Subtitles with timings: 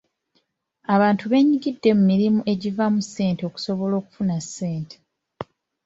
[0.95, 4.95] Abantu beenyigidde mu mirimu egivaamu ssente okusobola okufuna ssente.